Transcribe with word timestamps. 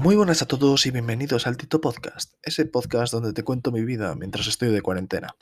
muy 0.00 0.16
buenas 0.16 0.40
a 0.40 0.46
todos 0.46 0.86
y 0.86 0.90
bienvenidos 0.90 1.46
al 1.46 1.58
Tito 1.58 1.78
Podcast, 1.82 2.32
ese 2.42 2.64
podcast 2.64 3.12
donde 3.12 3.34
te 3.34 3.42
cuento 3.42 3.70
mi 3.70 3.84
vida 3.84 4.14
mientras 4.14 4.46
estoy 4.46 4.70
de 4.70 4.80
cuarentena, 4.80 5.36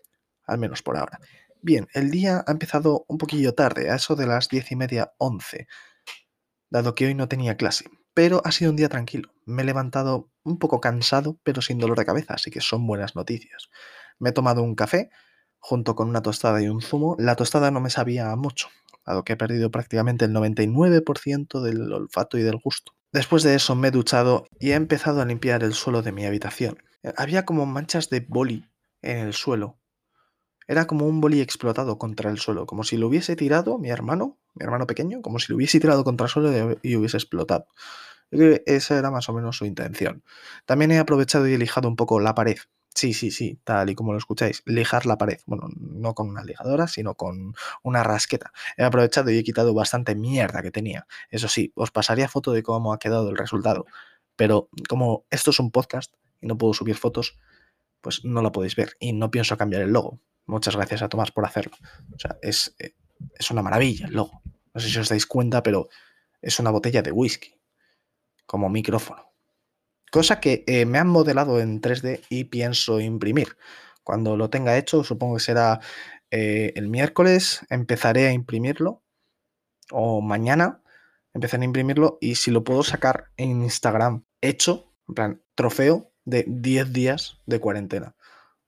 al 0.49 0.59
menos 0.59 0.83
por 0.83 0.97
ahora. 0.97 1.21
Bien, 1.63 1.87
el 1.95 2.11
día 2.11 2.43
ha 2.45 2.51
empezado 2.51 3.05
un 3.07 3.19
poquillo 3.19 3.55
tarde, 3.55 3.89
a 3.89 3.95
eso 3.95 4.17
de 4.17 4.27
las 4.27 4.49
diez 4.49 4.73
y 4.73 4.77
media, 4.77 5.13
once, 5.17 5.69
dado 6.71 6.97
que 6.97 7.07
hoy 7.07 7.15
no 7.15 7.29
tenía 7.29 7.57
clase, 7.57 7.85
pero 8.15 8.43
ha 8.45 8.51
sido 8.51 8.73
un 8.73 8.77
día 8.77 8.89
tranquilo. 8.89 9.31
Me 9.47 9.63
he 9.63 9.65
levantado 9.65 10.29
un 10.43 10.59
poco 10.59 10.81
cansado, 10.81 11.39
pero 11.45 11.63
sin 11.63 11.79
dolor 11.79 11.97
de 11.97 12.07
cabeza, 12.07 12.35
así 12.35 12.51
que 12.51 12.61
son 12.61 12.85
buenas 12.85 13.15
noticias. 13.15 13.71
Me 14.19 14.31
he 14.31 14.33
tomado 14.33 14.65
un 14.65 14.75
café 14.75 15.11
junto 15.61 15.95
con 15.95 16.09
una 16.09 16.21
tostada 16.21 16.61
y 16.61 16.69
un 16.69 16.83
zumo. 16.83 17.15
La 17.21 17.37
tostada 17.37 17.71
no 17.71 17.81
me 17.81 17.91
sabía 17.91 18.35
mucho, 18.35 18.71
dado 19.07 19.23
que 19.23 19.35
he 19.35 19.37
perdido 19.37 19.71
prácticamente 19.71 20.25
el 20.25 20.33
99% 20.33 21.61
del 21.61 21.93
olfato 21.93 22.39
y 22.39 22.43
del 22.43 22.57
gusto. 22.57 22.98
Después 23.13 23.43
de 23.43 23.55
eso 23.55 23.75
me 23.75 23.89
he 23.89 23.91
duchado 23.91 24.47
y 24.61 24.73
he 24.73 24.75
empezado 24.75 25.23
a 25.23 25.25
limpiar 25.25 25.63
el 25.63 25.73
suelo 25.73 26.03
de 26.03 26.13
mi 26.13 26.27
habitación. 26.27 26.83
Había 27.17 27.45
como 27.47 27.65
manchas 27.65 28.11
de 28.11 28.21
boli 28.21 28.69
en 29.01 29.19
el 29.19 29.33
suelo. 29.33 29.79
Era 30.67 30.87
como 30.87 31.07
un 31.07 31.23
boli 31.23 31.41
explotado 31.41 31.97
contra 31.97 32.31
el 32.31 32.39
suelo, 32.39 32.67
como 32.67 32.85
si 32.85 32.99
lo 32.99 33.07
hubiese 33.07 33.35
tirado 33.35 33.79
mi 33.79 33.89
hermano, 33.89 34.39
mi 34.55 34.65
hermano 34.65 34.87
pequeño, 34.87 35.23
como 35.23 35.39
si 35.39 35.51
lo 35.51 35.57
hubiese 35.57 35.81
tirado 35.81 36.05
contra 36.05 36.27
el 36.27 36.31
suelo 36.31 36.79
y 36.83 36.97
hubiese 36.97 37.17
explotado. 37.17 37.67
esa 38.31 38.99
era 38.99 39.11
más 39.11 39.29
o 39.31 39.33
menos 39.33 39.57
su 39.57 39.65
intención. 39.65 40.23
También 40.67 40.91
he 40.91 40.99
aprovechado 40.99 41.49
y 41.49 41.57
lijado 41.57 41.89
un 41.89 41.97
poco 41.97 42.21
la 42.21 42.35
pared 42.35 42.59
Sí, 42.95 43.15
sí, 43.15 43.31
sí, 43.31 43.61
tal 43.63 43.91
y 43.91 43.95
como 43.95 44.13
lo 44.13 44.19
escucháis, 44.19 44.63
lijar 44.67 45.07
la 45.07 45.19
pared. 45.19 45.39
Bueno, 45.47 45.69
no 45.77 46.15
con 46.15 46.29
una 46.29 46.43
lijadora, 46.43 46.89
sino 46.89 47.15
con 47.15 47.55
una 47.83 48.03
rasqueta. 48.03 48.53
He 48.77 48.83
aprovechado 48.83 49.31
y 49.31 49.39
he 49.39 49.45
quitado 49.45 49.73
bastante 49.73 50.17
mierda 50.17 50.63
que 50.63 50.73
tenía. 50.73 51.07
Eso 51.31 51.49
sí, 51.49 51.73
os 51.77 51.91
pasaría 51.93 52.29
foto 52.29 52.53
de 52.53 52.63
cómo 52.63 52.93
ha 52.93 52.99
quedado 52.99 53.31
el 53.31 53.37
resultado. 53.37 53.87
Pero 54.35 54.69
como 54.89 55.27
esto 55.31 55.51
es 55.51 55.61
un 55.61 55.71
podcast 55.71 56.13
y 56.41 56.47
no 56.49 56.59
puedo 56.59 56.75
subir 56.75 56.97
fotos, 56.97 57.39
pues 58.01 58.25
no 58.25 58.43
lo 58.43 58.51
podéis 58.51 58.75
ver. 58.75 58.97
Y 58.99 59.13
no 59.13 59.31
pienso 59.31 59.57
cambiar 59.57 59.83
el 59.83 59.93
logo. 59.93 60.21
Muchas 60.47 60.75
gracias 60.75 61.03
a 61.03 61.09
Tomás 61.09 61.31
por 61.31 61.45
hacerlo. 61.45 61.77
O 62.15 62.19
sea, 62.19 62.37
es, 62.43 62.75
eh, 62.81 62.95
es 63.39 63.51
una 63.51 63.63
maravilla 63.63 64.07
el 64.07 64.15
logo. 64.15 64.43
No 64.75 64.81
sé 64.81 64.89
si 64.89 64.99
os 64.99 65.09
dais 65.09 65.27
cuenta, 65.27 65.63
pero 65.63 65.89
es 66.43 66.59
una 66.59 66.71
botella 66.71 67.03
de 67.03 67.13
whisky. 67.13 67.55
Como 68.47 68.69
micrófono 68.69 69.28
cosa 70.11 70.41
que 70.41 70.65
eh, 70.67 70.85
me 70.87 70.99
han 70.99 71.09
modelado 71.09 71.61
en 71.61 71.81
3D 71.81 72.23
y 72.29 72.45
pienso 72.45 73.01
imprimir. 73.01 73.57
Cuando 74.05 74.37
lo 74.37 74.51
tenga 74.51 74.77
hecho, 74.79 75.05
supongo 75.05 75.37
que 75.37 75.43
será 75.43 75.81
eh, 76.31 76.73
el 76.77 76.89
miércoles, 76.89 77.61
empezaré 77.71 78.27
a 78.27 78.33
imprimirlo 78.33 79.03
o 79.91 80.21
mañana 80.21 80.83
empezaré 81.35 81.63
a 81.63 81.67
imprimirlo 81.67 82.19
y 82.21 82.35
si 82.37 82.51
lo 82.51 82.65
puedo 82.65 82.83
sacar 82.83 83.31
en 83.37 83.63
Instagram 83.63 84.25
hecho, 84.41 84.93
en 85.09 85.15
plan, 85.15 85.43
trofeo 85.55 86.13
de 86.25 86.45
10 86.47 86.93
días 86.93 87.39
de 87.47 87.61
cuarentena. 87.61 88.15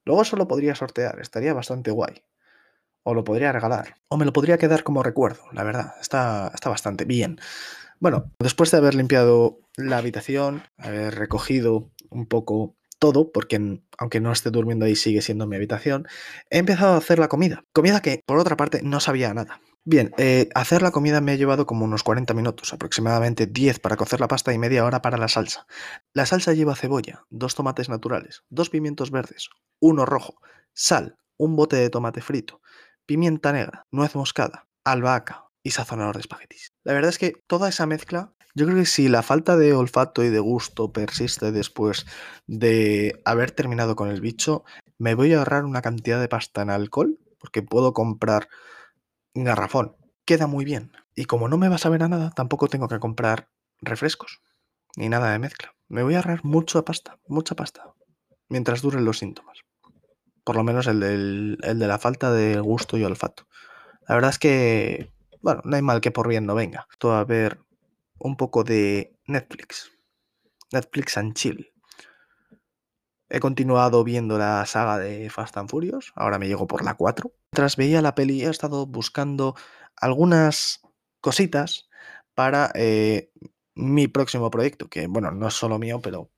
Luego 0.05 0.23
eso 0.23 0.37
lo 0.37 0.49
podría 0.49 0.75
sortear, 0.75 1.21
estaría 1.21 1.53
bastante 1.53 1.91
guay. 1.91 2.25
O 3.03 3.15
lo 3.15 3.25
podría 3.25 3.53
regalar. 3.53 3.97
O 4.09 4.17
me 4.17 4.27
lo 4.27 4.33
podría 4.33 4.59
quedar 4.59 4.83
como 4.83 5.03
recuerdo, 5.03 5.43
la 5.53 5.65
verdad. 5.65 5.95
Está, 6.01 6.51
está 6.55 6.69
bastante 6.69 7.05
bien. 7.07 7.41
Bueno, 8.01 8.33
después 8.39 8.71
de 8.71 8.79
haber 8.79 8.95
limpiado 8.95 9.59
la 9.77 9.99
habitación, 9.99 10.63
haber 10.79 11.15
recogido 11.17 11.91
un 12.09 12.27
poco 12.27 12.75
todo, 12.99 13.31
porque 13.31 13.83
aunque 13.99 14.21
no 14.21 14.33
esté 14.33 14.51
durmiendo 14.51 14.87
ahí 14.87 14.97
sigue 14.97 15.21
siendo 15.21 15.47
mi 15.47 15.57
habitación, 15.57 16.09
he 16.49 16.59
empezado 16.59 16.95
a 16.95 16.97
hacer 16.97 17.19
la 17.19 17.29
comida. 17.29 17.65
Comida 17.75 18.01
que, 18.01 18.23
por 18.25 18.39
otra 18.39 18.57
parte, 18.57 18.81
no 18.83 19.01
sabía 19.01 19.35
nada. 19.35 19.61
Bien, 19.85 20.13
eh, 20.17 20.49
hacer 20.55 20.81
la 20.81 20.93
comida 20.93 21.21
me 21.21 21.33
ha 21.33 21.37
llevado 21.37 21.67
como 21.67 21.85
unos 21.85 22.03
40 22.03 22.33
minutos, 22.33 22.73
aproximadamente 22.73 23.47
10 23.47 23.81
para 23.81 23.97
cocer 23.97 24.21
la 24.21 24.29
pasta 24.29 24.53
y 24.53 24.59
media 24.59 24.85
hora 24.85 25.03
para 25.03 25.19
la 25.19 25.29
salsa. 25.29 25.67
La 26.15 26.25
salsa 26.25 26.55
lleva 26.55 26.77
cebolla, 26.77 27.25
dos 27.29 27.55
tomates 27.55 27.91
naturales, 27.91 28.45
dos 28.49 28.71
pimientos 28.71 29.11
verdes, 29.11 29.51
uno 29.79 30.07
rojo, 30.07 30.41
sal, 30.73 31.19
un 31.37 31.57
bote 31.57 31.77
de 31.77 31.91
tomate 31.91 32.23
frito, 32.23 32.61
pimienta 33.05 33.53
negra, 33.53 33.87
nuez 33.91 34.15
moscada, 34.15 34.69
albahaca, 34.85 35.50
y 35.63 35.71
sazonador 35.71 36.17
de 36.17 36.21
espaguetis. 36.21 36.73
La 36.85 36.93
verdad 36.93 37.11
es 37.11 37.19
que 37.19 37.33
toda 37.47 37.69
esa 37.69 37.87
mezcla, 37.87 38.33
yo 38.55 38.67
creo 38.67 38.79
que 38.79 38.87
si 38.87 39.09
la 39.09 39.23
falta 39.23 39.57
de 39.57 39.73
olfato 39.75 40.25
y 40.25 40.31
de 40.31 40.41
gusto 40.41 40.93
persiste 40.93 41.53
después 41.53 42.07
de 42.47 43.21
haber 43.25 43.51
terminado 43.51 43.97
con 43.97 44.09
el 44.09 44.21
bicho, 44.21 44.65
me 44.99 45.15
voy 45.15 45.33
a 45.33 45.39
ahorrar 45.39 45.65
una 45.65 45.83
cantidad 45.83 46.21
de 46.21 46.29
pasta 46.29 46.63
en 46.63 46.71
alcohol, 46.71 47.19
porque 47.39 47.63
puedo 47.63 47.93
comprar 47.93 48.49
un 49.35 49.45
garrafón. 49.45 49.97
Queda 50.25 50.47
muy 50.47 50.65
bien. 50.65 50.93
Y 51.15 51.25
como 51.25 51.49
no 51.49 51.59
me 51.59 51.69
va 51.69 51.77
a 51.77 51.79
saber 51.79 52.03
a 52.03 52.09
nada, 52.09 52.31
tampoco 52.31 52.69
tengo 52.69 52.89
que 52.89 52.99
comprar 52.99 53.49
refrescos, 53.81 54.41
ni 54.97 55.09
nada 55.09 55.33
de 55.33 55.39
mezcla. 55.39 55.75
Me 55.89 56.03
voy 56.03 56.15
a 56.15 56.19
ahorrar 56.19 56.45
mucha 56.45 56.83
pasta, 56.83 57.19
mucha 57.27 57.55
pasta, 57.55 57.95
mientras 58.49 58.83
duren 58.83 59.05
los 59.05 59.19
síntomas. 59.19 59.59
Por 60.45 60.57
lo 60.57 60.65
menos 60.65 60.87
el, 60.87 61.59
el 61.63 61.79
de 61.79 61.87
la 61.87 61.99
falta 61.99 62.33
de 62.33 62.61
gusto 62.61 62.97
y 62.97 63.05
olfato. 63.05 63.47
La 64.09 64.15
verdad 64.15 64.31
es 64.31 64.39
que 64.39 65.11
bueno, 65.41 65.63
no 65.65 65.77
hay 65.77 65.83
mal 65.83 66.01
que 66.01 66.11
por 66.11 66.29
bien 66.29 66.47
no 66.47 66.55
venga. 66.55 66.87
Todo 66.99 67.15
a 67.15 67.25
ver 67.25 67.61
un 68.19 68.37
poco 68.37 68.65
de 68.65 69.17
Netflix. 69.27 69.91
Netflix 70.73 71.17
and 71.17 71.35
Chill. 71.35 71.73
He 73.29 73.41
continuado 73.41 74.03
viendo 74.03 74.39
la 74.39 74.67
saga 74.67 74.99
de 74.99 75.31
Fast 75.31 75.57
and 75.57 75.71
Furious, 75.71 76.13
ahora 76.17 76.39
me 76.39 76.49
llego 76.49 76.67
por 76.67 76.85
la 76.85 76.95
4. 76.95 77.33
Mientras 77.53 77.77
veía 77.77 78.03
la 78.03 78.15
peli 78.15 78.43
he 78.43 78.49
estado 78.49 78.87
buscando 78.87 79.55
algunas 79.97 80.81
cositas 81.21 81.89
para 82.35 82.73
eh, 82.75 83.31
mi 83.75 84.09
próximo 84.09 84.51
proyecto, 84.51 84.89
que 84.89 85.07
bueno, 85.07 85.31
no 85.31 85.47
es 85.47 85.55
solo 85.55 85.79
mío, 85.79 86.01
pero 86.03 86.31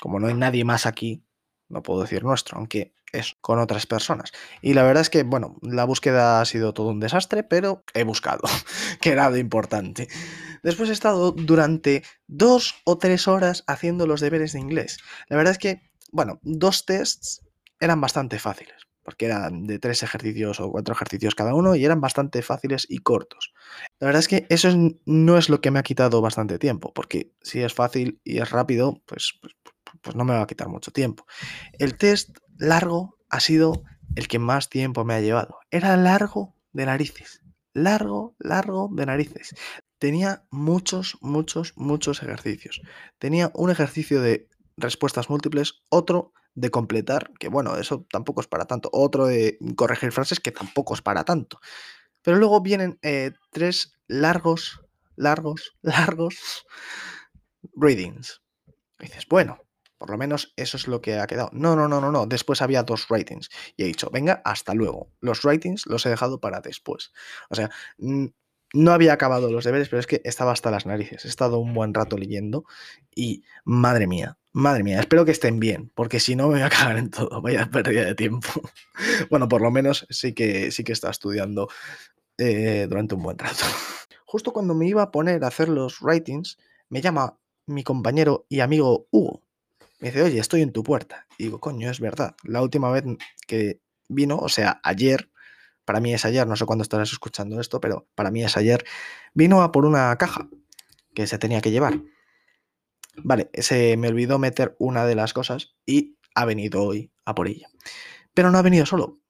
como 0.00 0.20
no 0.20 0.28
hay 0.28 0.34
nadie 0.34 0.64
más 0.64 0.86
aquí, 0.86 1.24
no 1.70 1.82
puedo 1.82 2.02
decir 2.02 2.22
nuestro, 2.24 2.58
aunque 2.58 2.94
es 3.12 3.36
con 3.40 3.58
otras 3.58 3.86
personas. 3.86 4.32
Y 4.62 4.74
la 4.74 4.82
verdad 4.82 5.02
es 5.02 5.10
que, 5.10 5.22
bueno, 5.22 5.56
la 5.62 5.84
búsqueda 5.84 6.40
ha 6.40 6.44
sido 6.44 6.74
todo 6.74 6.88
un 6.88 7.00
desastre, 7.00 7.42
pero 7.42 7.84
he 7.94 8.04
buscado, 8.04 8.42
que 9.00 9.10
era 9.10 9.30
lo 9.30 9.36
importante. 9.36 10.08
Después 10.62 10.90
he 10.90 10.92
estado 10.92 11.32
durante 11.32 12.02
dos 12.26 12.74
o 12.84 12.98
tres 12.98 13.28
horas 13.28 13.64
haciendo 13.66 14.06
los 14.06 14.20
deberes 14.20 14.52
de 14.52 14.60
inglés. 14.60 14.98
La 15.28 15.36
verdad 15.36 15.52
es 15.52 15.58
que, 15.58 15.82
bueno, 16.12 16.38
dos 16.42 16.84
tests 16.84 17.42
eran 17.78 18.00
bastante 18.00 18.38
fáciles, 18.38 18.76
porque 19.02 19.26
eran 19.26 19.66
de 19.66 19.78
tres 19.78 20.02
ejercicios 20.02 20.60
o 20.60 20.70
cuatro 20.70 20.94
ejercicios 20.94 21.34
cada 21.34 21.54
uno 21.54 21.74
y 21.74 21.84
eran 21.84 22.00
bastante 22.00 22.42
fáciles 22.42 22.86
y 22.88 22.98
cortos. 22.98 23.52
La 23.98 24.06
verdad 24.06 24.20
es 24.20 24.28
que 24.28 24.46
eso 24.50 24.68
no 25.06 25.38
es 25.38 25.48
lo 25.48 25.60
que 25.60 25.70
me 25.70 25.78
ha 25.78 25.82
quitado 25.82 26.20
bastante 26.20 26.58
tiempo, 26.58 26.92
porque 26.92 27.32
si 27.40 27.62
es 27.62 27.72
fácil 27.72 28.20
y 28.22 28.38
es 28.38 28.50
rápido, 28.50 29.02
pues, 29.06 29.38
pues, 29.40 29.54
pues 30.02 30.16
no 30.16 30.24
me 30.24 30.34
va 30.34 30.42
a 30.42 30.46
quitar 30.46 30.68
mucho 30.68 30.90
tiempo. 30.90 31.26
El 31.78 31.96
test 31.96 32.38
largo 32.58 33.18
ha 33.28 33.40
sido 33.40 33.84
el 34.14 34.28
que 34.28 34.38
más 34.38 34.68
tiempo 34.68 35.04
me 35.04 35.14
ha 35.14 35.20
llevado. 35.20 35.58
Era 35.70 35.96
largo 35.96 36.56
de 36.72 36.86
narices. 36.86 37.42
Largo, 37.72 38.34
largo 38.38 38.90
de 38.92 39.06
narices. 39.06 39.54
Tenía 39.98 40.44
muchos, 40.50 41.16
muchos, 41.20 41.72
muchos 41.76 42.22
ejercicios. 42.22 42.80
Tenía 43.18 43.50
un 43.54 43.70
ejercicio 43.70 44.20
de 44.20 44.48
respuestas 44.76 45.30
múltiples, 45.30 45.82
otro 45.88 46.32
de 46.54 46.70
completar, 46.70 47.32
que 47.38 47.48
bueno, 47.48 47.76
eso 47.76 48.06
tampoco 48.10 48.40
es 48.40 48.48
para 48.48 48.64
tanto. 48.64 48.90
Otro 48.92 49.26
de 49.26 49.58
corregir 49.76 50.10
frases, 50.10 50.40
que 50.40 50.50
tampoco 50.50 50.94
es 50.94 51.02
para 51.02 51.24
tanto. 51.24 51.60
Pero 52.22 52.38
luego 52.38 52.60
vienen 52.60 52.98
eh, 53.02 53.32
tres 53.50 53.92
largos, 54.08 54.80
largos, 55.16 55.76
largos 55.82 56.66
readings. 57.74 58.42
Dices, 58.98 59.26
bueno, 59.28 59.58
por 60.00 60.08
lo 60.08 60.16
menos 60.16 60.54
eso 60.56 60.78
es 60.78 60.88
lo 60.88 61.02
que 61.02 61.18
ha 61.18 61.26
quedado. 61.26 61.50
No, 61.52 61.76
no, 61.76 61.86
no, 61.86 62.00
no, 62.00 62.10
no. 62.10 62.24
Después 62.24 62.62
había 62.62 62.84
dos 62.84 63.08
ratings. 63.10 63.50
Y 63.76 63.82
he 63.82 63.86
dicho, 63.86 64.08
venga, 64.10 64.40
hasta 64.46 64.72
luego. 64.72 65.12
Los 65.20 65.42
ratings 65.42 65.84
los 65.84 66.06
he 66.06 66.08
dejado 66.08 66.40
para 66.40 66.62
después. 66.62 67.12
O 67.50 67.54
sea, 67.54 67.70
no 67.98 68.92
había 68.92 69.12
acabado 69.12 69.52
los 69.52 69.62
deberes, 69.62 69.90
pero 69.90 70.00
es 70.00 70.06
que 70.06 70.22
estaba 70.24 70.52
hasta 70.52 70.70
las 70.70 70.86
narices. 70.86 71.26
He 71.26 71.28
estado 71.28 71.58
un 71.58 71.74
buen 71.74 71.92
rato 71.92 72.16
leyendo 72.16 72.64
y 73.14 73.44
madre 73.62 74.06
mía, 74.06 74.38
madre 74.52 74.84
mía, 74.84 75.00
espero 75.00 75.26
que 75.26 75.32
estén 75.32 75.60
bien, 75.60 75.92
porque 75.94 76.18
si 76.18 76.34
no 76.34 76.48
me 76.48 76.54
voy 76.54 76.62
a 76.62 76.70
cagar 76.70 76.96
en 76.96 77.10
todo, 77.10 77.42
vaya 77.42 77.68
pérdida 77.70 78.06
de 78.06 78.14
tiempo. 78.14 78.48
bueno, 79.28 79.48
por 79.48 79.60
lo 79.60 79.70
menos 79.70 80.06
sí 80.08 80.32
que, 80.32 80.70
sí 80.70 80.82
que 80.82 80.92
está 80.92 81.10
estudiando 81.10 81.68
eh, 82.38 82.86
durante 82.88 83.16
un 83.16 83.22
buen 83.22 83.36
rato. 83.36 83.64
Justo 84.24 84.54
cuando 84.54 84.74
me 84.74 84.88
iba 84.88 85.02
a 85.02 85.10
poner 85.10 85.44
a 85.44 85.48
hacer 85.48 85.68
los 85.68 86.00
ratings, 86.00 86.56
me 86.88 87.02
llama 87.02 87.38
mi 87.66 87.84
compañero 87.84 88.46
y 88.48 88.60
amigo 88.60 89.08
Hugo 89.10 89.42
me 90.00 90.08
dice, 90.08 90.22
oye, 90.22 90.38
estoy 90.38 90.62
en 90.62 90.72
tu 90.72 90.82
puerta. 90.82 91.26
Y 91.38 91.44
digo, 91.44 91.60
coño, 91.60 91.90
es 91.90 92.00
verdad. 92.00 92.34
La 92.42 92.62
última 92.62 92.90
vez 92.90 93.04
que 93.46 93.80
vino, 94.08 94.38
o 94.38 94.48
sea, 94.48 94.80
ayer, 94.82 95.30
para 95.84 96.00
mí 96.00 96.12
es 96.14 96.24
ayer, 96.24 96.46
no 96.46 96.56
sé 96.56 96.64
cuándo 96.64 96.82
estarás 96.82 97.12
escuchando 97.12 97.60
esto, 97.60 97.80
pero 97.80 98.08
para 98.14 98.30
mí 98.30 98.42
es 98.42 98.56
ayer, 98.56 98.84
vino 99.34 99.62
a 99.62 99.72
por 99.72 99.84
una 99.84 100.16
caja 100.16 100.48
que 101.14 101.26
se 101.26 101.38
tenía 101.38 101.60
que 101.60 101.70
llevar. 101.70 102.00
Vale, 103.16 103.50
se 103.54 103.96
me 103.96 104.08
olvidó 104.08 104.38
meter 104.38 104.76
una 104.78 105.04
de 105.04 105.14
las 105.14 105.32
cosas 105.32 105.74
y 105.84 106.16
ha 106.34 106.44
venido 106.44 106.82
hoy 106.82 107.12
a 107.24 107.34
por 107.34 107.48
ella. 107.48 107.68
Pero 108.34 108.50
no 108.50 108.58
ha 108.58 108.62
venido 108.62 108.86
solo, 108.86 109.20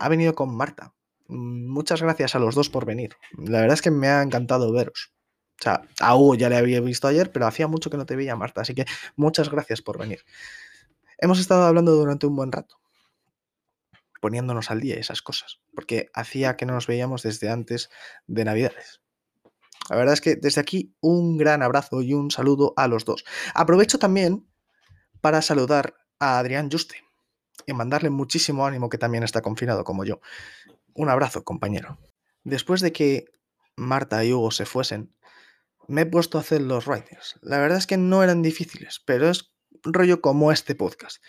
ha 0.00 0.08
venido 0.08 0.34
con 0.34 0.56
Marta. 0.56 0.94
Muchas 1.28 2.02
gracias 2.02 2.34
a 2.34 2.38
los 2.38 2.54
dos 2.54 2.68
por 2.68 2.84
venir. 2.84 3.14
La 3.38 3.60
verdad 3.60 3.74
es 3.74 3.82
que 3.82 3.90
me 3.90 4.08
ha 4.08 4.22
encantado 4.22 4.72
veros. 4.72 5.11
O 5.62 5.64
sea, 5.64 5.82
a 6.00 6.16
Hugo 6.16 6.34
ya 6.34 6.48
le 6.48 6.56
había 6.56 6.80
visto 6.80 7.06
ayer, 7.06 7.30
pero 7.30 7.46
hacía 7.46 7.68
mucho 7.68 7.88
que 7.88 7.96
no 7.96 8.04
te 8.04 8.16
veía, 8.16 8.34
Marta. 8.34 8.62
Así 8.62 8.74
que 8.74 8.84
muchas 9.14 9.48
gracias 9.48 9.80
por 9.80 9.96
venir. 9.96 10.24
Hemos 11.18 11.38
estado 11.38 11.62
hablando 11.62 11.92
durante 11.92 12.26
un 12.26 12.34
buen 12.34 12.50
rato, 12.50 12.80
poniéndonos 14.20 14.72
al 14.72 14.80
día 14.80 14.96
esas 14.96 15.22
cosas, 15.22 15.60
porque 15.72 16.10
hacía 16.14 16.56
que 16.56 16.66
no 16.66 16.72
nos 16.72 16.88
veíamos 16.88 17.22
desde 17.22 17.48
antes 17.48 17.90
de 18.26 18.44
Navidades. 18.44 19.02
La 19.88 19.94
verdad 19.94 20.14
es 20.14 20.20
que 20.20 20.34
desde 20.34 20.60
aquí 20.60 20.96
un 21.00 21.38
gran 21.38 21.62
abrazo 21.62 22.02
y 22.02 22.12
un 22.12 22.32
saludo 22.32 22.74
a 22.76 22.88
los 22.88 23.04
dos. 23.04 23.24
Aprovecho 23.54 24.00
también 24.00 24.44
para 25.20 25.42
saludar 25.42 25.94
a 26.18 26.40
Adrián 26.40 26.70
Juste 26.72 26.96
y 27.68 27.72
mandarle 27.72 28.10
muchísimo 28.10 28.66
ánimo 28.66 28.88
que 28.88 28.98
también 28.98 29.22
está 29.22 29.42
confinado 29.42 29.84
como 29.84 30.04
yo. 30.04 30.20
Un 30.92 31.08
abrazo, 31.08 31.44
compañero. 31.44 32.00
Después 32.42 32.80
de 32.80 32.90
que 32.90 33.26
Marta 33.76 34.24
y 34.24 34.32
Hugo 34.32 34.50
se 34.50 34.66
fuesen, 34.66 35.14
me 35.88 36.02
he 36.02 36.06
puesto 36.06 36.38
a 36.38 36.42
hacer 36.42 36.60
los 36.60 36.86
writings. 36.86 37.38
La 37.42 37.58
verdad 37.58 37.78
es 37.78 37.86
que 37.86 37.96
no 37.96 38.22
eran 38.22 38.42
difíciles, 38.42 39.02
pero 39.04 39.28
es 39.28 39.52
rollo 39.82 40.20
como 40.20 40.52
este 40.52 40.74
podcast. 40.74 41.22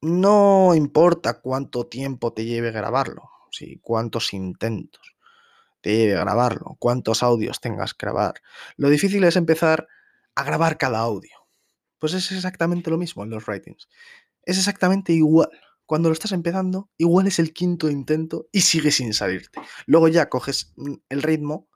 No 0.00 0.74
importa 0.74 1.40
cuánto 1.40 1.86
tiempo 1.86 2.32
te 2.32 2.44
lleve 2.44 2.70
grabarlo, 2.70 3.30
sí, 3.50 3.80
cuántos 3.82 4.32
intentos 4.32 5.18
te 5.80 5.96
lleve 5.96 6.14
grabarlo, 6.14 6.76
cuántos 6.78 7.22
audios 7.22 7.60
tengas 7.60 7.94
que 7.94 8.06
grabar. 8.06 8.34
Lo 8.76 8.88
difícil 8.88 9.24
es 9.24 9.36
empezar 9.36 9.86
a 10.34 10.44
grabar 10.44 10.78
cada 10.78 10.98
audio. 10.98 11.36
Pues 11.98 12.14
es 12.14 12.30
exactamente 12.30 12.90
lo 12.90 12.98
mismo 12.98 13.24
en 13.24 13.30
los 13.30 13.46
writings. 13.46 13.88
Es 14.42 14.58
exactamente 14.58 15.12
igual. 15.12 15.50
Cuando 15.84 16.08
lo 16.08 16.12
estás 16.12 16.32
empezando, 16.32 16.90
igual 16.96 17.26
es 17.26 17.38
el 17.38 17.52
quinto 17.52 17.88
intento 17.88 18.48
y 18.52 18.60
sigue 18.60 18.90
sin 18.90 19.14
salirte. 19.14 19.60
Luego 19.86 20.08
ya 20.08 20.28
coges 20.28 20.72
mm, 20.76 20.94
el 21.08 21.22
ritmo, 21.22 21.68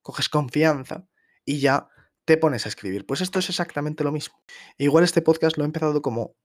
coges 0.00 0.28
confianza 0.28 1.06
y 1.44 1.60
ya 1.60 1.88
te 2.24 2.36
pones 2.36 2.66
a 2.66 2.68
escribir. 2.68 3.06
Pues 3.06 3.20
esto 3.20 3.38
es 3.38 3.48
exactamente 3.48 4.04
lo 4.04 4.12
mismo. 4.12 4.42
Igual 4.78 5.04
este 5.04 5.22
podcast 5.22 5.56
lo 5.56 5.64
he 5.64 5.66
empezado 5.66 6.02
como 6.02 6.36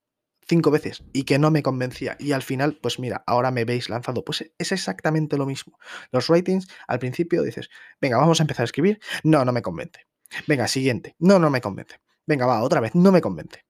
cinco 0.47 0.71
veces 0.71 1.03
y 1.13 1.23
que 1.23 1.39
no 1.39 1.51
me 1.51 1.63
convencía. 1.63 2.15
Y 2.19 2.31
al 2.31 2.41
final, 2.41 2.79
pues 2.81 2.99
mira, 2.99 3.23
ahora 3.27 3.51
me 3.51 3.65
veis 3.65 3.89
lanzado. 3.89 4.23
Pues 4.23 4.51
es 4.57 4.71
exactamente 4.71 5.37
lo 5.37 5.45
mismo. 5.45 5.77
Los 6.11 6.29
writings, 6.29 6.67
al 6.87 6.99
principio 6.99 7.43
dices, 7.43 7.69
venga, 8.01 8.17
vamos 8.17 8.39
a 8.39 8.43
empezar 8.43 8.63
a 8.63 8.65
escribir. 8.65 8.99
No, 9.23 9.45
no 9.45 9.51
me 9.51 9.61
convence. 9.61 10.07
Venga, 10.47 10.67
siguiente. 10.67 11.15
No, 11.19 11.39
no 11.39 11.49
me 11.49 11.61
convence. 11.61 11.99
Venga, 12.25 12.45
va, 12.45 12.61
otra 12.61 12.79
vez. 12.79 12.95
No 12.95 13.11
me 13.11 13.21
convence. 13.21 13.65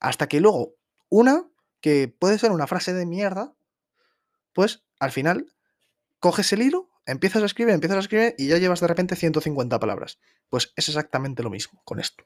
Hasta 0.00 0.28
que 0.28 0.40
luego, 0.40 0.74
una, 1.08 1.48
que 1.80 2.08
puede 2.08 2.38
ser 2.38 2.52
una 2.52 2.66
frase 2.66 2.92
de 2.92 3.06
mierda, 3.06 3.54
pues 4.52 4.84
al 4.98 5.12
final 5.12 5.46
coges 6.20 6.52
el 6.52 6.62
hilo 6.62 6.91
empiezas 7.06 7.42
a 7.42 7.46
escribir, 7.46 7.74
empiezas 7.74 7.96
a 7.96 8.00
escribir 8.00 8.34
y 8.38 8.48
ya 8.48 8.58
llevas 8.58 8.80
de 8.80 8.86
repente 8.86 9.16
150 9.16 9.78
palabras. 9.78 10.18
Pues 10.48 10.72
es 10.76 10.88
exactamente 10.88 11.42
lo 11.42 11.50
mismo 11.50 11.80
con 11.84 12.00
esto. 12.00 12.24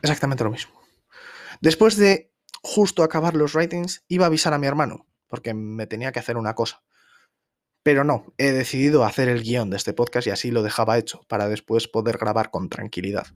Exactamente 0.00 0.44
lo 0.44 0.50
mismo. 0.50 0.72
Después 1.60 1.96
de 1.96 2.32
justo 2.62 3.02
acabar 3.02 3.34
los 3.34 3.54
writings, 3.54 4.04
iba 4.08 4.24
a 4.24 4.28
avisar 4.28 4.52
a 4.54 4.58
mi 4.58 4.66
hermano, 4.66 5.06
porque 5.28 5.54
me 5.54 5.86
tenía 5.86 6.12
que 6.12 6.20
hacer 6.20 6.36
una 6.36 6.54
cosa. 6.54 6.82
Pero 7.82 8.04
no, 8.04 8.32
he 8.38 8.52
decidido 8.52 9.04
hacer 9.04 9.28
el 9.28 9.42
guion 9.42 9.70
de 9.70 9.76
este 9.76 9.92
podcast 9.92 10.26
y 10.28 10.30
así 10.30 10.50
lo 10.50 10.62
dejaba 10.62 10.98
hecho, 10.98 11.24
para 11.28 11.48
después 11.48 11.88
poder 11.88 12.18
grabar 12.18 12.50
con 12.50 12.68
tranquilidad 12.68 13.26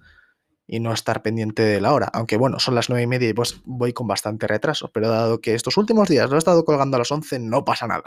y 0.69 0.81
no 0.81 0.93
estar 0.93 1.23
pendiente 1.23 1.63
de 1.63 1.81
la 1.81 1.93
hora. 1.93 2.07
Aunque 2.13 2.37
bueno, 2.37 2.61
son 2.61 2.75
las 2.75 2.89
nueve 2.89 3.03
y 3.03 3.07
media 3.07 3.29
y 3.29 3.33
pues 3.33 3.61
voy 3.65 3.93
con 3.93 4.07
bastante 4.07 4.47
retraso, 4.47 4.91
pero 4.93 5.09
dado 5.09 5.41
que 5.41 5.55
estos 5.55 5.77
últimos 5.77 6.09
días 6.09 6.31
lo 6.31 6.37
he 6.37 6.39
estado 6.39 6.65
colgando 6.65 6.97
a 6.97 6.99
las 6.99 7.11
11, 7.11 7.41
no 7.41 7.65
pasa 7.65 7.87
nada 7.87 8.05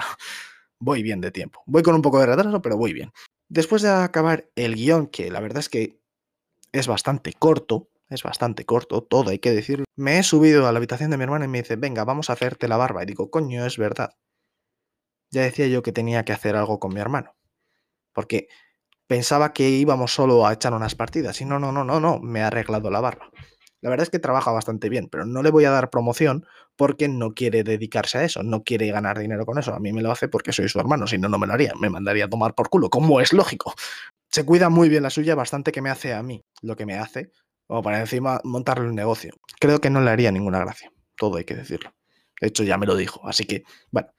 voy 0.79 1.03
bien 1.03 1.21
de 1.21 1.31
tiempo. 1.31 1.61
Voy 1.65 1.83
con 1.83 1.95
un 1.95 2.01
poco 2.01 2.19
de 2.19 2.25
retraso, 2.25 2.61
pero 2.61 2.77
voy 2.77 2.93
bien. 2.93 3.11
Después 3.47 3.81
de 3.81 3.89
acabar 3.89 4.49
el 4.55 4.75
guion, 4.75 5.07
que 5.07 5.29
la 5.31 5.39
verdad 5.39 5.59
es 5.59 5.69
que 5.69 5.99
es 6.71 6.87
bastante 6.87 7.33
corto, 7.33 7.89
es 8.09 8.23
bastante 8.23 8.65
corto, 8.65 9.03
todo 9.03 9.29
hay 9.29 9.39
que 9.39 9.51
decirlo, 9.51 9.85
me 9.95 10.19
he 10.19 10.23
subido 10.23 10.67
a 10.67 10.71
la 10.71 10.77
habitación 10.77 11.11
de 11.11 11.17
mi 11.17 11.23
hermana 11.23 11.45
y 11.45 11.47
me 11.47 11.61
dice, 11.61 11.75
venga, 11.75 12.03
vamos 12.05 12.29
a 12.29 12.33
hacerte 12.33 12.67
la 12.67 12.77
barba. 12.77 13.03
Y 13.03 13.05
digo, 13.05 13.29
coño, 13.29 13.65
es 13.65 13.77
verdad. 13.77 14.11
Ya 15.31 15.43
decía 15.43 15.67
yo 15.67 15.83
que 15.83 15.91
tenía 15.91 16.25
que 16.25 16.33
hacer 16.33 16.55
algo 16.55 16.79
con 16.79 16.93
mi 16.93 16.99
hermano. 16.99 17.35
Porque 18.13 18.47
pensaba 19.07 19.53
que 19.53 19.69
íbamos 19.69 20.13
solo 20.13 20.45
a 20.45 20.53
echar 20.53 20.73
unas 20.73 20.95
partidas. 20.95 21.39
Y 21.41 21.45
no, 21.45 21.59
no, 21.59 21.71
no, 21.71 21.83
no, 21.83 21.99
no, 21.99 22.19
me 22.19 22.41
ha 22.41 22.47
arreglado 22.47 22.89
la 22.89 22.99
barba. 22.99 23.29
La 23.81 23.89
verdad 23.89 24.03
es 24.03 24.09
que 24.09 24.19
trabaja 24.19 24.51
bastante 24.51 24.89
bien, 24.89 25.07
pero 25.09 25.25
no 25.25 25.41
le 25.41 25.51
voy 25.51 25.65
a 25.65 25.71
dar 25.71 25.89
promoción 25.89 26.45
porque 26.75 27.07
no 27.07 27.33
quiere 27.33 27.63
dedicarse 27.63 28.17
a 28.17 28.23
eso, 28.23 28.43
no 28.43 28.63
quiere 28.63 28.91
ganar 28.91 29.19
dinero 29.19 29.45
con 29.45 29.57
eso. 29.57 29.73
A 29.73 29.79
mí 29.79 29.93
me 29.93 30.01
lo 30.01 30.11
hace 30.11 30.27
porque 30.27 30.51
soy 30.51 30.67
su 30.69 30.79
hermano, 30.79 31.07
si 31.07 31.17
no, 31.17 31.29
no 31.29 31.37
me 31.37 31.47
lo 31.47 31.53
haría. 31.53 31.73
Me 31.79 31.89
mandaría 31.89 32.25
a 32.25 32.29
tomar 32.29 32.55
por 32.55 32.69
culo, 32.69 32.89
como 32.89 33.21
es 33.21 33.33
lógico. 33.33 33.73
Se 34.29 34.45
cuida 34.45 34.69
muy 34.69 34.89
bien 34.89 35.03
la 35.03 35.09
suya, 35.09 35.35
bastante 35.35 35.71
que 35.71 35.81
me 35.81 35.89
hace 35.89 36.13
a 36.13 36.21
mí 36.21 36.43
lo 36.61 36.75
que 36.75 36.85
me 36.85 36.97
hace, 36.97 37.31
o 37.67 37.81
para 37.81 37.99
encima 37.99 38.41
montarle 38.43 38.87
un 38.87 38.95
negocio. 38.95 39.33
Creo 39.59 39.79
que 39.79 39.89
no 39.89 40.01
le 40.01 40.11
haría 40.11 40.31
ninguna 40.31 40.59
gracia, 40.59 40.91
todo 41.17 41.37
hay 41.37 41.45
que 41.45 41.55
decirlo. 41.55 41.93
De 42.39 42.47
hecho, 42.47 42.63
ya 42.63 42.77
me 42.77 42.85
lo 42.85 42.95
dijo, 42.95 43.27
así 43.27 43.45
que, 43.45 43.63
bueno, 43.91 44.09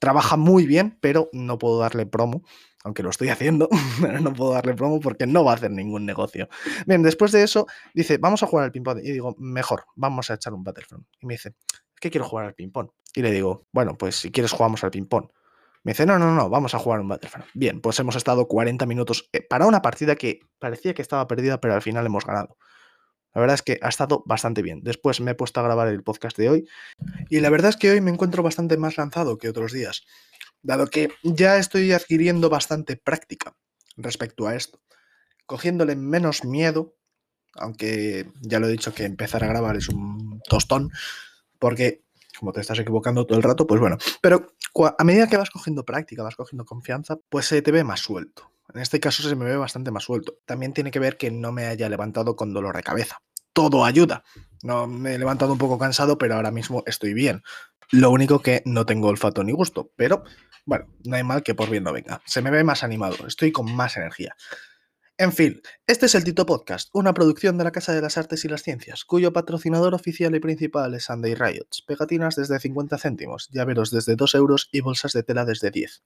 trabaja 0.00 0.36
muy 0.36 0.66
bien, 0.66 0.98
pero 1.00 1.28
no 1.32 1.58
puedo 1.58 1.78
darle 1.78 2.06
promo 2.06 2.42
aunque 2.84 3.02
lo 3.02 3.10
estoy 3.10 3.28
haciendo, 3.28 3.68
pero 4.00 4.20
no 4.20 4.32
puedo 4.32 4.52
darle 4.52 4.74
promo 4.74 5.00
porque 5.00 5.26
no 5.26 5.44
va 5.44 5.52
a 5.52 5.54
hacer 5.56 5.70
ningún 5.70 6.06
negocio. 6.06 6.48
Bien, 6.86 7.02
después 7.02 7.32
de 7.32 7.42
eso, 7.42 7.66
dice, 7.94 8.18
vamos 8.18 8.42
a 8.42 8.46
jugar 8.46 8.66
al 8.66 8.72
ping-pong. 8.72 9.00
Y 9.02 9.12
digo, 9.12 9.34
mejor, 9.38 9.84
vamos 9.96 10.30
a 10.30 10.34
echar 10.34 10.54
un 10.54 10.64
Battlefront. 10.64 11.06
Y 11.20 11.26
me 11.26 11.34
dice, 11.34 11.54
que 12.00 12.10
quiero 12.10 12.26
jugar 12.26 12.46
al 12.46 12.54
ping-pong. 12.54 12.90
Y 13.14 13.22
le 13.22 13.30
digo, 13.30 13.66
bueno, 13.72 13.96
pues 13.96 14.16
si 14.16 14.30
quieres 14.30 14.52
jugamos 14.52 14.82
al 14.84 14.90
ping-pong. 14.90 15.28
Me 15.82 15.92
dice, 15.92 16.04
no, 16.04 16.18
no, 16.18 16.34
no, 16.34 16.50
vamos 16.50 16.74
a 16.74 16.78
jugar 16.78 17.00
un 17.00 17.08
Battlefront. 17.08 17.46
Bien, 17.54 17.80
pues 17.80 17.98
hemos 18.00 18.16
estado 18.16 18.46
40 18.48 18.84
minutos 18.86 19.28
eh, 19.32 19.40
para 19.40 19.66
una 19.66 19.82
partida 19.82 20.14
que 20.16 20.40
parecía 20.58 20.94
que 20.94 21.02
estaba 21.02 21.26
perdida, 21.26 21.60
pero 21.60 21.74
al 21.74 21.82
final 21.82 22.04
hemos 22.04 22.26
ganado. 22.26 22.56
La 23.34 23.40
verdad 23.40 23.54
es 23.54 23.62
que 23.62 23.78
ha 23.80 23.88
estado 23.88 24.22
bastante 24.26 24.60
bien. 24.60 24.82
Después 24.82 25.20
me 25.20 25.30
he 25.30 25.34
puesto 25.34 25.60
a 25.60 25.62
grabar 25.62 25.88
el 25.88 26.02
podcast 26.02 26.36
de 26.36 26.50
hoy 26.50 26.68
y 27.28 27.40
la 27.40 27.48
verdad 27.48 27.68
es 27.70 27.76
que 27.76 27.90
hoy 27.90 28.00
me 28.00 28.10
encuentro 28.10 28.42
bastante 28.42 28.76
más 28.76 28.96
lanzado 28.96 29.38
que 29.38 29.48
otros 29.48 29.72
días 29.72 30.04
dado 30.62 30.86
que 30.86 31.10
ya 31.22 31.56
estoy 31.56 31.92
adquiriendo 31.92 32.48
bastante 32.50 32.96
práctica 32.96 33.56
respecto 33.96 34.46
a 34.46 34.54
esto, 34.54 34.80
cogiéndole 35.46 35.96
menos 35.96 36.44
miedo, 36.44 36.94
aunque 37.54 38.30
ya 38.40 38.60
lo 38.60 38.68
he 38.68 38.72
dicho 38.72 38.94
que 38.94 39.04
empezar 39.04 39.44
a 39.44 39.48
grabar 39.48 39.76
es 39.76 39.88
un 39.88 40.40
tostón, 40.48 40.90
porque 41.58 42.04
como 42.38 42.52
te 42.52 42.60
estás 42.60 42.78
equivocando 42.78 43.26
todo 43.26 43.36
el 43.36 43.44
rato, 43.44 43.66
pues 43.66 43.80
bueno, 43.80 43.98
pero 44.22 44.54
a 44.98 45.04
medida 45.04 45.28
que 45.28 45.36
vas 45.36 45.50
cogiendo 45.50 45.84
práctica, 45.84 46.22
vas 46.22 46.36
cogiendo 46.36 46.64
confianza, 46.64 47.18
pues 47.28 47.46
se 47.46 47.60
te 47.60 47.72
ve 47.72 47.84
más 47.84 48.00
suelto. 48.00 48.50
En 48.72 48.80
este 48.80 49.00
caso 49.00 49.22
se 49.22 49.34
me 49.34 49.44
ve 49.44 49.56
bastante 49.56 49.90
más 49.90 50.04
suelto. 50.04 50.38
También 50.46 50.72
tiene 50.72 50.90
que 50.90 51.00
ver 51.00 51.16
que 51.16 51.30
no 51.30 51.52
me 51.52 51.66
haya 51.66 51.88
levantado 51.88 52.36
con 52.36 52.52
dolor 52.52 52.76
de 52.76 52.82
cabeza. 52.82 53.20
Todo 53.52 53.84
ayuda. 53.84 54.22
No 54.62 54.86
me 54.86 55.14
he 55.14 55.18
levantado 55.18 55.52
un 55.52 55.58
poco 55.58 55.76
cansado, 55.76 56.18
pero 56.18 56.36
ahora 56.36 56.52
mismo 56.52 56.84
estoy 56.86 57.12
bien. 57.12 57.42
Lo 57.90 58.10
único 58.10 58.40
que 58.40 58.62
no 58.64 58.86
tengo 58.86 59.08
olfato 59.08 59.42
ni 59.42 59.52
gusto, 59.52 59.90
pero 59.96 60.22
bueno, 60.66 60.86
no 61.04 61.16
hay 61.16 61.22
mal 61.22 61.42
que 61.42 61.54
por 61.54 61.70
bien 61.70 61.84
no 61.84 61.92
venga. 61.92 62.20
Se 62.26 62.42
me 62.42 62.50
ve 62.50 62.64
más 62.64 62.82
animado, 62.84 63.26
estoy 63.26 63.52
con 63.52 63.74
más 63.74 63.96
energía. 63.96 64.34
En 65.18 65.32
fin, 65.32 65.60
este 65.86 66.06
es 66.06 66.14
el 66.14 66.24
Tito 66.24 66.46
Podcast, 66.46 66.88
una 66.94 67.12
producción 67.12 67.58
de 67.58 67.64
la 67.64 67.72
Casa 67.72 67.92
de 67.92 68.00
las 68.00 68.16
Artes 68.16 68.44
y 68.46 68.48
las 68.48 68.62
Ciencias, 68.62 69.04
cuyo 69.04 69.34
patrocinador 69.34 69.94
oficial 69.94 70.34
y 70.34 70.40
principal 70.40 70.94
es 70.94 71.04
Sunday 71.04 71.34
Riots, 71.34 71.82
pegatinas 71.82 72.36
desde 72.36 72.58
50 72.58 72.96
céntimos, 72.96 73.48
llaveros 73.50 73.90
desde 73.90 74.16
2 74.16 74.34
euros 74.36 74.70
y 74.72 74.80
bolsas 74.80 75.12
de 75.12 75.22
tela 75.22 75.44
desde 75.44 75.70
10. 75.70 76.02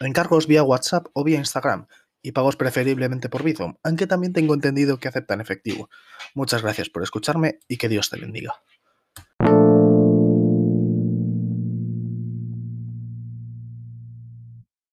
Encargos 0.00 0.46
vía 0.46 0.62
WhatsApp 0.62 1.08
o 1.12 1.22
vía 1.22 1.38
Instagram, 1.38 1.86
y 2.26 2.32
pagos 2.32 2.56
preferiblemente 2.56 3.28
por 3.28 3.44
Bizum, 3.44 3.76
aunque 3.84 4.08
también 4.08 4.32
tengo 4.32 4.52
entendido 4.52 4.98
que 4.98 5.06
aceptan 5.06 5.40
efectivo. 5.40 5.88
Muchas 6.34 6.60
gracias 6.60 6.88
por 6.88 7.04
escucharme 7.04 7.60
y 7.68 7.76
que 7.76 7.88
Dios 7.88 8.10
te 8.10 8.18
bendiga. 8.18 8.62